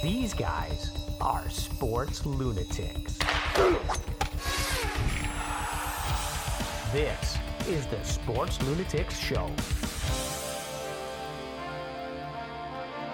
[0.00, 3.18] These guys are sports lunatics.
[6.92, 7.36] This
[7.66, 9.50] is the Sports Lunatics Show.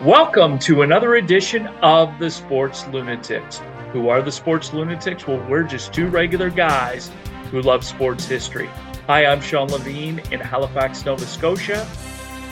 [0.03, 3.63] Welcome to another edition of the Sports Lunatics.
[3.95, 5.27] Who are the Sports Lunatics?
[5.27, 7.11] Well, we're just two regular guys
[7.51, 8.69] who love sports history.
[9.07, 11.89] Hi, I'm Shawn Levine in Halifax, Nova Scotia.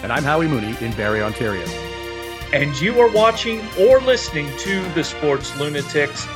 [0.02, 1.66] And I'm Howie Mooney in Barrie, Ontario.
[2.52, 6.26] And you are watching or listening to the Sports Lunatics,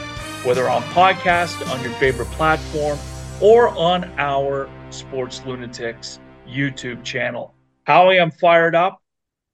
[0.46, 2.98] whether on podcast, on your favorite platform,
[3.42, 6.18] or on our Sports Lunatics
[6.48, 7.52] YouTube channel.
[7.84, 9.02] Howie, I'm fired up.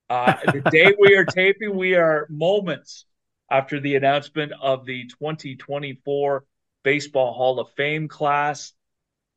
[0.08, 3.06] Uh, the day we are taping, we are moments
[3.50, 6.44] after the announcement of the 2024
[6.84, 8.72] Baseball Hall of Fame class.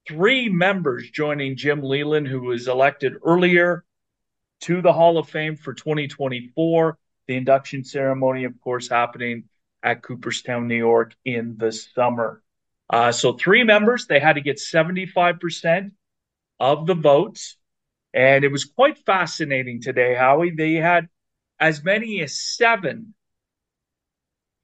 [0.07, 3.83] Three members joining Jim Leyland, who was elected earlier
[4.61, 6.99] to the Hall of Fame for 2024.
[7.27, 9.45] The induction ceremony, of course, happening
[9.83, 12.41] at Cooperstown, New York in the summer.
[12.89, 15.91] Uh, so, three members, they had to get 75%
[16.59, 17.57] of the votes.
[18.13, 20.51] And it was quite fascinating today, Howie.
[20.51, 21.09] They had
[21.59, 23.13] as many as seven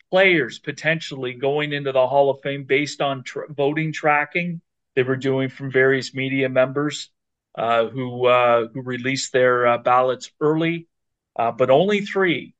[0.09, 4.61] players potentially going into the Hall of Fame based on tr- voting tracking
[4.95, 7.09] they were doing from various media members
[7.55, 10.87] uh, who uh, who released their uh, ballots early,
[11.35, 12.55] uh, but only three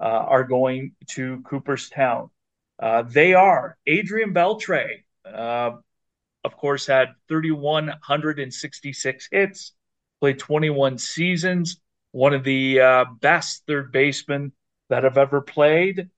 [0.00, 2.30] uh, are going to Cooperstown.
[2.78, 9.72] Uh, they are Adrian Beltre, of course, had 3,166 hits,
[10.20, 11.80] played 21 seasons,
[12.12, 14.52] one of the best third basemen
[14.88, 16.08] that have ever played.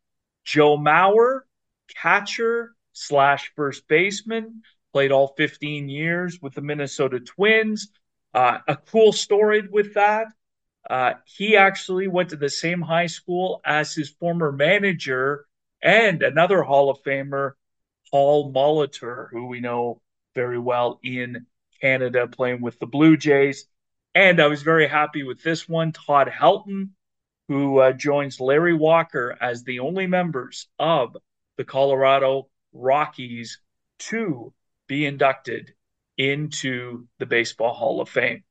[0.45, 1.41] Joe Mauer,
[1.95, 7.89] catcher slash first baseman, played all 15 years with the Minnesota Twins.
[8.35, 10.29] Uh, a cool story with that.
[10.89, 15.47] Uh, he actually went to the same high school as his former manager
[15.83, 17.53] and another Hall of Famer,
[18.11, 20.01] Paul Molitor, who we know
[20.35, 21.47] very well in
[21.81, 23.67] Canada, playing with the Blue Jays.
[24.15, 25.93] And I was very happy with this one.
[25.93, 26.91] Todd Helton,
[27.49, 31.17] who uh, joins Larry Walker as the only members of
[31.57, 33.61] the Colorado Rockies
[33.99, 34.53] to
[34.87, 35.75] be inducted
[36.17, 38.43] into the Baseball Hall of Fame.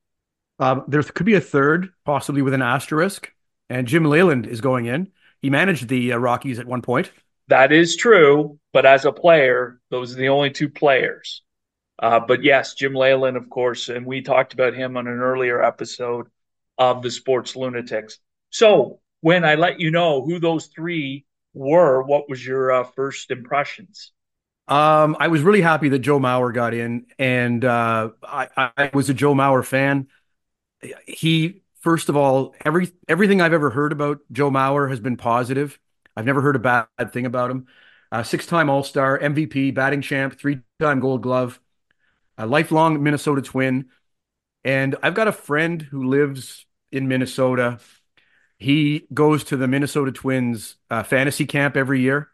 [0.60, 3.32] Um, there could be a third, possibly with an asterisk,
[3.70, 5.12] and Jim Leyland is going in.
[5.42, 7.12] He managed the uh, Rockies at one point.
[7.48, 11.44] That is true, but as a player, those are the only two players.
[12.00, 15.64] Uh, but yes, Jim Leyland, of course, and we talked about him on an earlier
[15.64, 16.28] episode
[16.78, 18.20] of the Sports Lunatics.
[18.50, 23.32] So when I let you know who those three were, what was your uh, first
[23.32, 24.12] impressions?
[24.68, 29.10] Um, I was really happy that Joe Mauer got in, and uh, I, I was
[29.10, 30.08] a Joe Mauer fan.
[31.06, 35.80] He, first of all, every everything I've ever heard about Joe Mauer has been positive.
[36.16, 37.68] I've never heard a bad thing about him.
[38.12, 41.60] Uh, six-time All-Star, MVP, batting champ, three-time Gold Glove,
[42.38, 43.88] a lifelong Minnesota Twin,
[44.64, 47.80] and I've got a friend who lives in Minnesota.
[48.58, 52.30] He goes to the Minnesota Twins uh, fantasy camp every year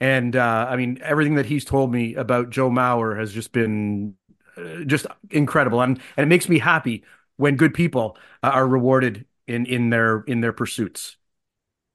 [0.00, 4.14] and uh, I mean, everything that he's told me about Joe Mauer has just been
[4.56, 7.04] uh, just incredible, and and it makes me happy
[7.36, 11.16] when good people uh, are rewarded in in their in their pursuits.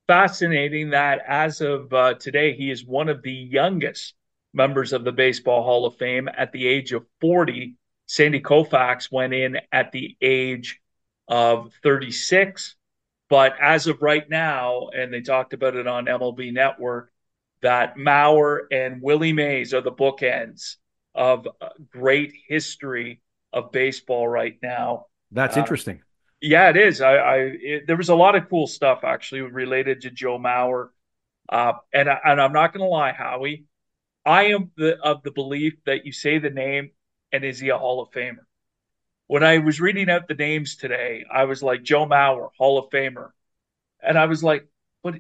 [0.08, 4.14] Fascinating that as of uh, today, he is one of the youngest
[4.54, 7.76] members of the Baseball Hall of Fame at the age of 40.
[8.08, 10.82] Sandy Koufax went in at the age
[11.28, 12.76] of 36.
[13.30, 17.10] But as of right now, and they talked about it on MLB Network,
[17.62, 20.76] that Mauer and Willie Mays are the bookends
[21.16, 21.48] of
[21.90, 23.22] great history
[23.54, 25.06] of baseball right now.
[25.32, 26.02] That's uh, interesting.
[26.42, 27.02] Yeah, it is.
[27.02, 30.90] I, I it, there was a lot of cool stuff actually related to Joe Mauer,
[31.50, 33.66] uh, and and I'm not going to lie, Howie,
[34.26, 36.92] I am the, of the belief that you say the name
[37.32, 38.46] and is he a Hall of Famer?
[39.28, 42.90] When I was reading out the names today, I was like Joe Mauer, Hall of
[42.90, 43.30] Famer,
[44.02, 44.68] and I was like,
[45.04, 45.16] but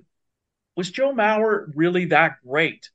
[0.75, 2.89] was Joe Mauer really that great?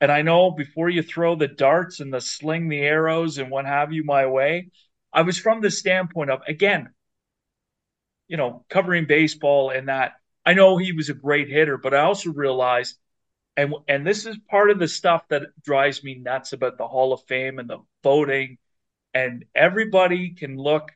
[0.00, 3.66] And I know before you throw the darts and the sling the arrows and what
[3.66, 4.70] have you my way,
[5.12, 6.90] I was from the standpoint of again,
[8.28, 10.12] you know, covering baseball and that
[10.44, 12.96] I know he was a great hitter, but I also realized
[13.56, 17.12] and and this is part of the stuff that drives me nuts about the Hall
[17.12, 18.58] of Fame and the voting
[19.12, 20.90] and everybody can look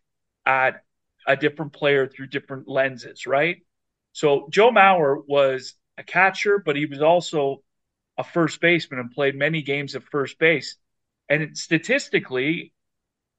[0.46, 0.82] at
[1.26, 3.58] a different player through different lenses, right?
[4.12, 7.62] So Joe Mauer was a catcher, but he was also
[8.16, 10.76] a first baseman and played many games at first base.
[11.28, 12.72] And statistically,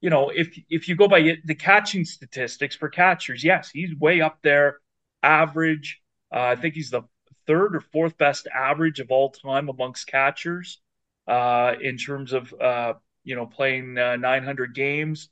[0.06, 4.22] you know, if if you go by the catching statistics for catchers, yes, he's way
[4.22, 4.78] up there,
[5.24, 6.00] average.
[6.31, 7.02] Uh, I think he's the
[7.48, 10.80] third or fourth best average of all time amongst catchers
[11.28, 12.94] uh, in terms of uh,
[13.24, 15.30] you know playing uh, 900 games,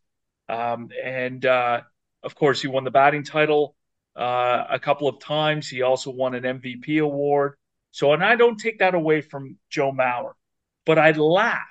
[0.50, 1.82] um, and uh,
[2.24, 3.76] of course he won the batting title
[4.16, 5.70] uh, a couple of times.
[5.70, 7.58] He also won an MVP award.
[7.92, 10.32] So, and I don't take that away from Joe Mauer,
[10.84, 11.62] but I laugh.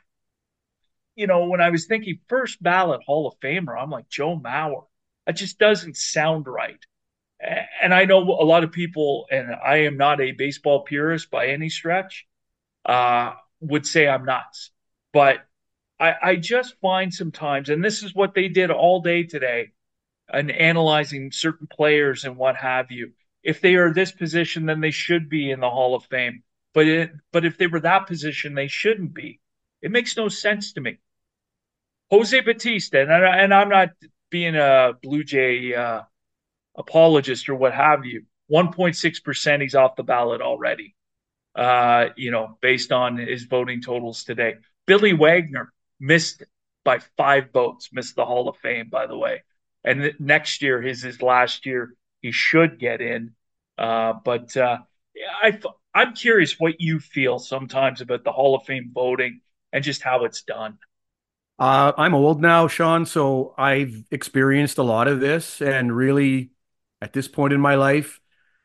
[1.14, 4.87] You know, when I was thinking first ballot Hall of Famer, I'm like Joe Mauer.
[5.26, 6.79] That just doesn't sound right.
[7.82, 11.49] And I know a lot of people, and I am not a baseball purist by
[11.49, 12.26] any stretch,
[12.87, 14.70] uh, would say I'm nuts.
[15.12, 15.38] But
[15.99, 19.73] I, I just find sometimes, and this is what they did all day today,
[20.29, 23.12] and analyzing certain players and what have you
[23.43, 26.43] if they are this position, then they should be in the Hall of Fame.
[26.75, 29.41] But it, but if they were that position, they shouldn't be.
[29.82, 30.99] It makes no sense to me.
[32.11, 33.90] Jose Bautista, and, I, and I'm not
[34.31, 36.02] being a Blue Jay uh,
[36.76, 38.25] apologist or what have you.
[38.50, 40.94] 1.6% he's off the ballot already,
[41.55, 44.56] uh, you know, based on his voting totals today.
[44.87, 46.43] Billy Wagner missed
[46.84, 49.43] by five votes, missed the Hall of Fame, by the way.
[49.84, 53.34] And next year, his last year he should get in.
[53.79, 54.79] Uh, but uh,
[55.43, 55.58] I,
[55.94, 59.40] I'm curious what you feel sometimes about the Hall of Fame voting
[59.73, 60.79] and just how it's done.
[61.59, 65.61] Uh, I'm old now, Shawn, so I've experienced a lot of this.
[65.63, 66.51] And really,
[67.01, 68.21] at this point in my life,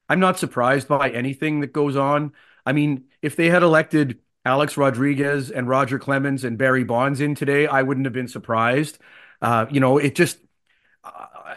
[0.09, 2.33] I'm not surprised by anything that goes on.
[2.65, 7.35] I mean, if they had elected Alex Rodriguez and Roger Clemens and Barry Bonds in
[7.35, 8.97] today, I wouldn't have been surprised.
[9.41, 10.39] Uh, you know, it just
[11.03, 11.55] uh,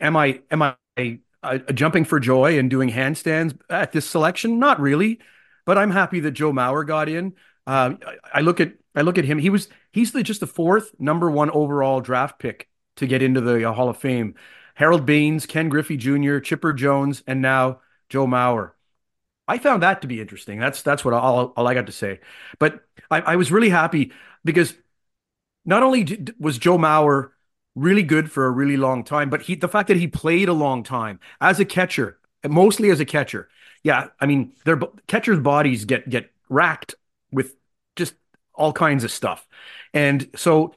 [0.00, 4.58] am I am I uh, jumping for joy and doing handstands at this selection?
[4.58, 5.18] Not really,
[5.64, 7.34] but I'm happy that Joe Mauer got in.
[7.66, 7.96] I,
[8.34, 9.38] I look at I look at him.
[9.38, 13.40] He was he's the just the fourth number one overall draft pick to get into
[13.40, 14.34] the uh, Hall of Fame.
[14.74, 18.72] Harold Baines, Ken Griffey Jr., Chipper Jones, and now Joe Mauer.
[19.46, 20.58] I found that to be interesting.
[20.58, 22.20] That's that's what all, all I got to say.
[22.58, 24.12] But I, I was really happy
[24.44, 24.74] because
[25.64, 27.30] not only did, was Joe Mauer
[27.74, 29.30] really good for a really long time.
[29.30, 33.00] But he, the fact that he played a long time as a catcher, mostly as
[33.00, 33.48] a catcher,
[33.82, 36.94] yeah, I mean, their catchers' bodies get get racked
[37.32, 37.54] with
[37.96, 38.14] just
[38.54, 39.46] all kinds of stuff,
[39.94, 40.74] and so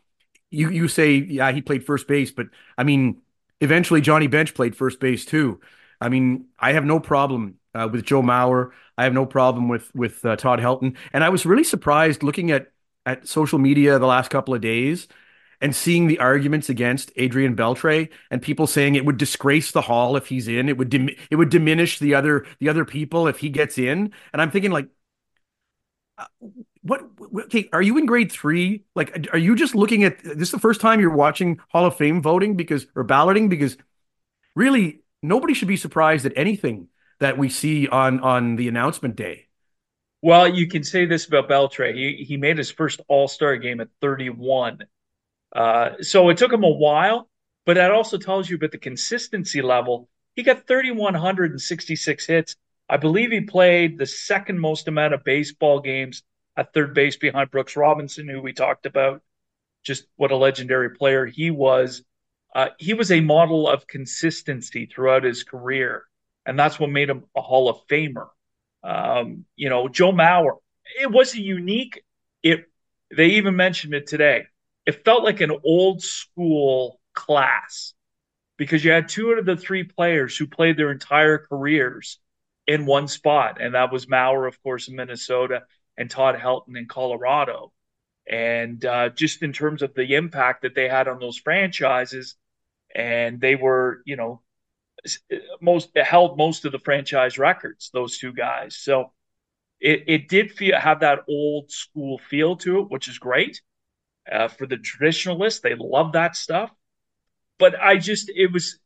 [0.52, 2.48] you you say, yeah, he played first base, but
[2.78, 3.22] I mean,
[3.62, 5.60] eventually Johnny Bench played first base too.
[6.02, 8.72] I mean, I have no problem uh, with Joe Mauer.
[8.98, 12.52] I have no problem with with uh, Todd Helton, and I was really surprised looking
[12.52, 12.72] at
[13.06, 15.08] at social media the last couple of days
[15.62, 20.18] and seeing the arguments against Adrian Beltre and people saying it would disgrace the hall
[20.18, 23.40] if he's in, it would dim- it would diminish the other the other people if
[23.40, 24.88] he gets in, and I'm thinking like,
[26.82, 27.02] what?
[27.46, 28.84] Okay, are you in grade three?
[28.96, 30.50] Like, are you just looking at this?
[30.50, 33.78] Is the first time you're watching Hall of Fame voting because or balloting because
[34.56, 36.88] really nobody should be surprised at anything
[37.20, 39.48] that we see on on the announcement day.
[40.22, 41.94] Well, you can say this about Beltre.
[41.94, 44.80] He he made his first All Star game at 31
[45.56, 47.30] uh, so it took him a while,
[47.66, 50.10] but that also tells you about the consistency level.
[50.36, 52.56] He got 3,166 hits.
[52.90, 56.24] I believe he played the second most amount of baseball games
[56.56, 59.22] at third base behind Brooks Robinson, who we talked about.
[59.84, 62.04] Just what a legendary player he was.
[62.54, 66.04] Uh, he was a model of consistency throughout his career,
[66.46, 68.28] and that's what made him a Hall of Famer.
[68.84, 70.58] Um, you know, Joe Mauer.
[71.02, 72.04] It was a unique.
[72.44, 72.66] It.
[73.16, 74.46] They even mentioned it today
[74.86, 77.94] it felt like an old school class
[78.58, 82.20] because you had two out of the three players who played their entire careers
[82.68, 85.64] in one spot, and that was Mauer, of course, in Minnesota,
[85.98, 87.72] and Todd Helton in Colorado.
[88.28, 92.36] And uh, just in terms of the impact that they had on those franchises,
[92.94, 94.42] and they were, you know,
[95.62, 97.92] most held most of the franchise records.
[97.94, 99.12] Those two guys, so
[99.80, 103.62] it it did feel have that old school feel to it, which is great.
[104.32, 106.72] Uh, for the traditionalists, they love that stuff.
[107.60, 108.80] But I just, it was,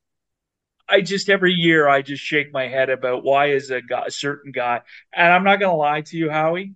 [0.90, 4.12] I just every year I just shake my head about why is a, guy, a
[4.12, 4.82] certain guy,
[5.14, 6.74] and I'm not going to lie to you, Howie.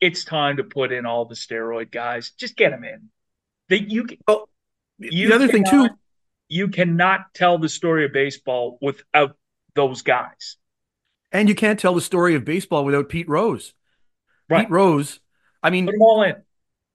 [0.00, 2.32] It's time to put in all the steroid guys.
[2.38, 3.08] Just get them in.
[3.68, 4.48] That you, well,
[4.98, 5.94] you the other cannot, thing too,
[6.48, 9.36] you cannot tell the story of baseball without
[9.74, 10.56] those guys.
[11.32, 13.74] And you can't tell the story of baseball without Pete Rose.
[14.48, 14.62] Right.
[14.62, 15.20] Pete Rose.
[15.62, 16.36] I mean, put them all in.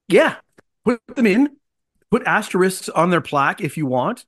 [0.08, 0.36] Yeah,
[0.84, 1.56] put them in,
[2.10, 4.24] put asterisks on their plaque if you want.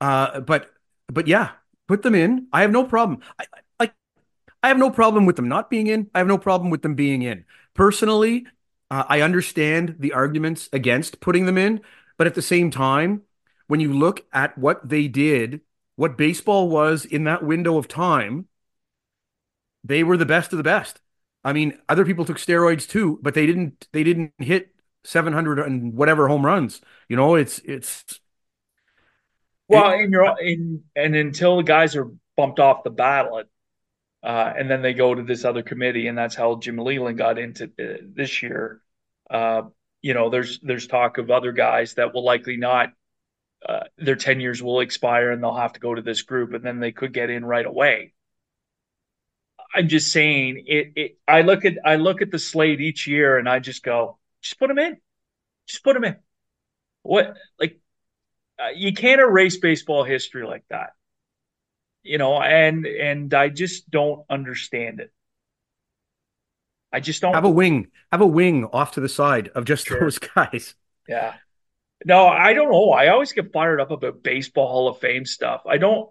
[0.00, 0.70] Uh, but
[1.12, 1.52] but yeah,
[1.86, 2.48] put them in.
[2.52, 3.20] I have no problem.
[3.38, 3.46] I,
[3.80, 3.94] like
[4.62, 6.10] I have no problem with them not being in.
[6.14, 7.44] I have no problem with them being in.
[7.74, 8.46] Personally,
[8.90, 11.80] uh, I understand the arguments against putting them in,
[12.16, 13.22] but at the same time,
[13.66, 15.60] when you look at what they did,
[15.96, 18.48] what baseball was in that window of time,
[19.84, 21.00] they were the best of the best.
[21.44, 24.74] I mean, other people took steroids too, but they didn't they didn't hit
[25.04, 26.80] 700 and whatever home runs.
[27.08, 28.20] You know, it's it's
[29.68, 33.48] well, and you're in and until the guys are bumped off the ballot,
[34.22, 37.38] uh, and then they go to this other committee, and that's how Jim Leyland got
[37.38, 38.80] into this year.
[39.30, 39.62] Uh,
[40.00, 42.90] you know, there's there's talk of other guys that will likely not.
[43.66, 46.62] Uh, their 10 years will expire and they'll have to go to this group and
[46.62, 48.12] then they could get in right away.
[49.74, 53.36] I'm just saying it, it I look at I look at the slate each year
[53.36, 54.98] and I just go, just put them in.
[55.66, 56.16] Just put them in.
[57.02, 57.80] What like
[58.58, 60.90] uh, you can't erase baseball history like that.
[62.02, 65.12] You know, and and I just don't understand it.
[66.92, 69.86] I just don't have a wing, have a wing off to the side of just
[69.86, 70.00] sure.
[70.00, 70.74] those guys.
[71.06, 71.34] Yeah.
[72.04, 72.90] No, I don't know.
[72.92, 75.62] I always get fired up about baseball Hall of Fame stuff.
[75.66, 76.08] I don't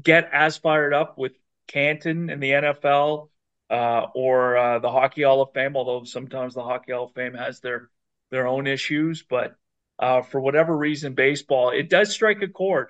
[0.00, 1.32] get as fired up with
[1.68, 3.28] Canton and the NFL
[3.70, 7.34] uh, or uh, the Hockey Hall of Fame, although sometimes the Hockey Hall of Fame
[7.34, 7.88] has their
[8.30, 9.22] their own issues.
[9.22, 9.54] But
[10.00, 12.88] uh, for whatever reason, baseball it does strike a chord.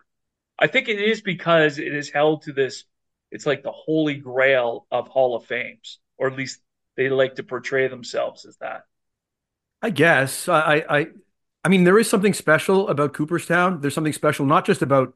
[0.59, 2.85] I think it is because it is held to this.
[3.31, 6.61] It's like the holy grail of Hall of Fames, or at least
[6.97, 8.85] they like to portray themselves as that.
[9.83, 11.07] I guess I I
[11.65, 13.81] I mean there is something special about Cooperstown.
[13.81, 15.15] There's something special not just about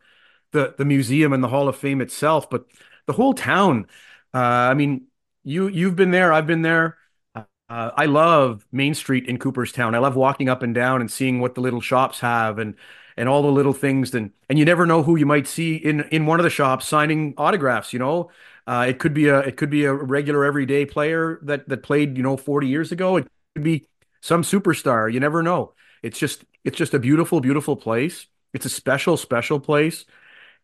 [0.53, 2.67] the the museum and the Hall of Fame itself, but
[3.07, 3.87] the whole town.
[4.33, 5.07] Uh, I mean,
[5.45, 6.97] you you've been there, I've been there.
[7.69, 9.95] Uh, I love Main Street in Cooperstown.
[9.95, 12.75] I love walking up and down and seeing what the little shops have and
[13.17, 14.15] and all the little things.
[14.15, 16.87] And and you never know who you might see in in one of the shops
[16.87, 17.93] signing autographs.
[17.93, 18.31] You know,
[18.67, 22.17] uh, it could be a it could be a regular everyday player that that played
[22.17, 23.17] you know 40 years ago.
[23.17, 23.89] It could be
[24.21, 25.11] some superstar.
[25.13, 25.73] You never know.
[26.03, 28.27] It's just it's just a beautiful beautiful place.
[28.53, 30.05] It's a special special place.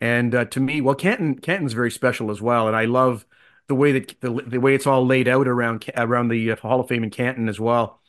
[0.00, 3.26] And uh, to me, well, Canton Canton's very special as well, and I love
[3.70, 6.80] the way that the, the way it's all laid out around around the uh, Hall
[6.80, 8.00] of Fame in Canton as well.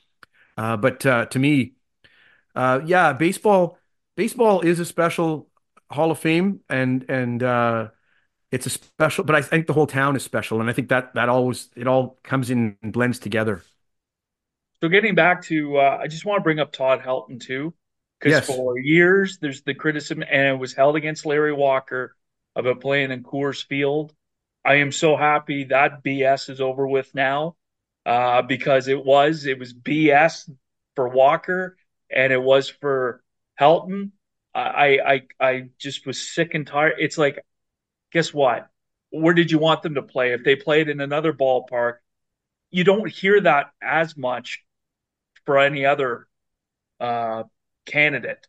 [0.57, 1.75] Uh, but uh, to me,
[2.55, 3.77] uh, yeah, baseball
[4.17, 5.49] baseball is a special
[5.91, 7.89] Hall of Fame, and and uh,
[8.51, 9.23] it's a special.
[9.23, 11.85] But I think the whole town is special, and I think that that always it
[11.85, 13.61] all comes in and blends together.
[14.81, 17.71] So getting back to, uh, I just want to bring up Todd Helton too.
[18.19, 18.47] Because yes.
[18.47, 22.15] for years, there's the criticism, and it was held against Larry Walker
[22.55, 24.13] about playing in Coors Field.
[24.63, 27.55] I am so happy that BS is over with now
[28.05, 30.49] uh, because it was it was BS
[30.95, 31.77] for Walker
[32.09, 33.23] and it was for
[33.59, 34.11] Helton.
[34.53, 36.95] I I I just was sick and tired.
[36.99, 37.39] It's like,
[38.11, 38.69] guess what?
[39.11, 40.33] Where did you want them to play?
[40.33, 41.97] If they played in another ballpark,
[42.69, 44.63] you don't hear that as much
[45.45, 46.27] for any other
[46.99, 47.43] uh,
[47.85, 48.47] candidate.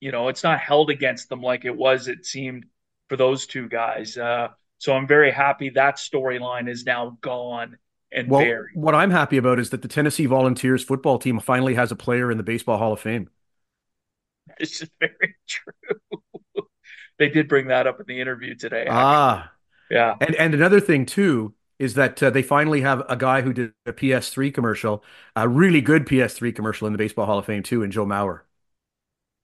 [0.00, 2.66] You know, it's not held against them like it was, it seemed,
[3.08, 4.16] for those two guys.
[4.16, 4.48] Uh,
[4.82, 7.78] so I'm very happy that storyline is now gone
[8.10, 8.74] and well, buried.
[8.74, 12.32] What I'm happy about is that the Tennessee Volunteers football team finally has a player
[12.32, 13.30] in the Baseball Hall of Fame.
[14.58, 16.22] This is very true.
[17.20, 18.80] they did bring that up in the interview today.
[18.80, 18.92] Actually.
[18.92, 19.52] Ah,
[19.88, 20.16] yeah.
[20.20, 23.72] And and another thing too is that uh, they finally have a guy who did
[23.86, 25.04] a PS3 commercial,
[25.36, 28.40] a really good PS3 commercial in the Baseball Hall of Fame too, and Joe Mauer.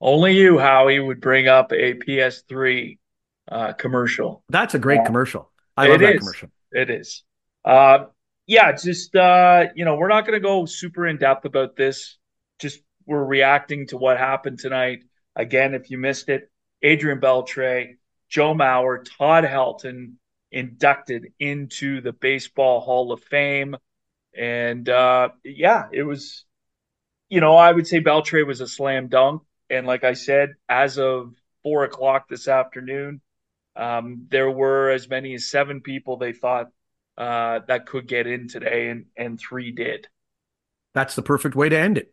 [0.00, 2.99] Only you, Howie, would bring up a PS3
[3.50, 4.43] uh, commercial.
[4.49, 5.50] That's a great uh, commercial.
[5.76, 6.19] I love that is.
[6.21, 6.50] commercial.
[6.73, 7.25] It is.
[7.64, 8.07] Uh,
[8.47, 12.19] yeah, just uh, you know, we're not going to go super in depth about this.
[12.59, 15.05] Just we're reacting to what happened tonight.
[15.37, 16.50] Again, if you missed it,
[16.83, 17.97] Adrian Beltre,
[18.28, 20.14] Joe Mauer, Todd Helton
[20.50, 23.76] inducted into the Baseball Hall of Fame,
[24.37, 26.45] and uh, yeah, it was.
[27.31, 29.43] You know, I would say Beltre was a slam dunk.
[29.71, 33.21] And like I said, as of four o'clock this afternoon,
[33.78, 36.66] um, there were as many as seven people they thought
[37.16, 40.08] uh, that could get in today, and and three did.
[40.94, 42.12] That's the perfect way to end it.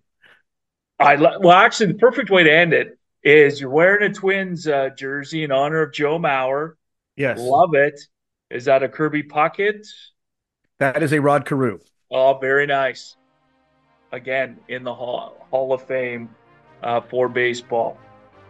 [0.99, 4.89] I well, actually, the perfect way to end it is you're wearing a Twins uh,
[4.95, 6.73] jersey in honor of Joe Mauer.
[7.17, 7.99] Yes, love it.
[8.51, 9.87] Is that a Kirby Puckett?
[10.77, 11.79] That is a Rod Carew.
[12.11, 13.17] Oh, very nice.
[14.11, 16.29] Again, in the Hall, Hall of Fame
[16.83, 17.97] uh, for baseball.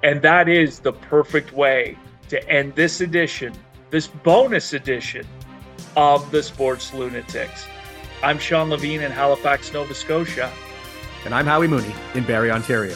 [0.04, 1.98] And that is the perfect way
[2.30, 3.54] to end this edition,
[3.90, 5.26] this bonus edition
[5.96, 7.66] of the Sports Lunatics.
[8.24, 10.52] I'm Shawn Levine in Halifax, Nova Scotia.
[11.26, 12.96] And I'm Howie Mooney in Barrie, Ontario.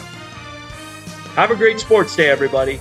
[1.34, 2.80] Have a great sports day, everybody.